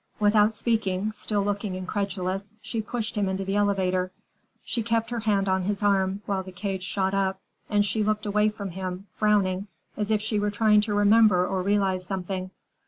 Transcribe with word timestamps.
Without 0.19 0.55
speaking, 0.55 1.11
still 1.11 1.43
looking 1.43 1.75
incredulous, 1.75 2.51
she 2.59 2.81
pushed 2.81 3.15
him 3.15 3.29
into 3.29 3.45
the 3.45 3.55
elevator. 3.55 4.11
She 4.65 4.81
kept 4.81 5.11
her 5.11 5.19
hand 5.19 5.47
on 5.47 5.61
his 5.61 5.83
arm 5.83 6.23
while 6.25 6.41
the 6.41 6.51
cage 6.51 6.81
shot 6.81 7.13
up, 7.13 7.39
and 7.69 7.85
she 7.85 8.03
looked 8.03 8.25
away 8.25 8.49
from 8.49 8.71
him, 8.71 9.05
frowning, 9.13 9.67
as 9.95 10.09
if 10.09 10.19
she 10.19 10.39
were 10.39 10.49
trying 10.49 10.81
to 10.81 10.95
remember 10.95 11.45
or 11.45 11.61
realize 11.61 12.03
something. 12.03 12.49